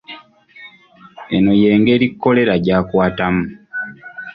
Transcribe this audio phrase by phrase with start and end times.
[1.35, 3.43] Eno y'engeri Kkolera gy'akwatamu.